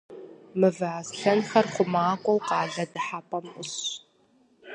Мывэ 0.59 0.87
аслъэнхэр 0.99 1.65
хъумакӏуэу 1.73 2.39
къалэ 2.47 2.85
дыхьэпӏэм 2.91 3.45
ӏусщ. 3.53 3.81